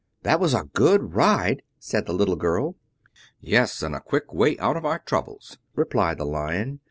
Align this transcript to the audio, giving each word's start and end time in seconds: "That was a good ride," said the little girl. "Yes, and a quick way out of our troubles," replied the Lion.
"That 0.23 0.39
was 0.39 0.55
a 0.55 0.63
good 0.73 1.13
ride," 1.13 1.61
said 1.77 2.07
the 2.07 2.13
little 2.13 2.35
girl. 2.35 2.75
"Yes, 3.39 3.83
and 3.83 3.93
a 3.93 4.01
quick 4.01 4.33
way 4.33 4.57
out 4.57 4.75
of 4.75 4.83
our 4.83 4.97
troubles," 4.97 5.59
replied 5.75 6.17
the 6.17 6.25
Lion. 6.25 6.79